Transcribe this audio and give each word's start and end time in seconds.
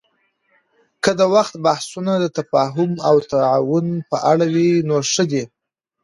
که 1.03 1.11
د 1.19 1.21
دوی 1.33 1.49
بحثونه 1.65 2.13
د 2.19 2.25
تفاهم 2.37 2.91
او 3.07 3.15
تعاون 3.31 3.87
په 4.09 4.17
اړه 4.31 4.45
وي، 4.53 4.71
نو 4.87 4.95
ښه 5.11 5.23
دي 5.31 5.43